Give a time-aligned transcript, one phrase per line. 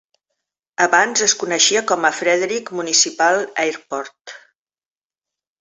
[0.85, 4.39] Abans es coneixia com a Frederick Municipal Airport.